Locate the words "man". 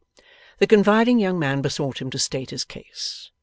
1.37-1.61